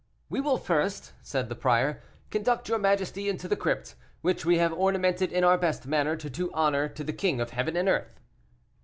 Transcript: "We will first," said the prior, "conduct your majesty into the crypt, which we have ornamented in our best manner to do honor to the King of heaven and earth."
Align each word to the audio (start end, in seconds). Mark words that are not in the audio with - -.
"We 0.29 0.41
will 0.41 0.57
first," 0.57 1.13
said 1.21 1.47
the 1.47 1.53
prior, 1.53 2.01
"conduct 2.31 2.67
your 2.67 2.79
majesty 2.79 3.29
into 3.29 3.47
the 3.47 3.55
crypt, 3.55 3.93
which 4.21 4.43
we 4.43 4.57
have 4.57 4.73
ornamented 4.73 5.31
in 5.31 5.43
our 5.43 5.59
best 5.59 5.85
manner 5.85 6.15
to 6.15 6.27
do 6.27 6.49
honor 6.55 6.89
to 6.89 7.03
the 7.03 7.13
King 7.13 7.39
of 7.39 7.51
heaven 7.51 7.75
and 7.77 7.87
earth." 7.87 8.19